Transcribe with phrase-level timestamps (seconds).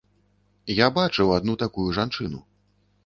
[0.79, 2.39] Я бачыў адну такую жанчыну.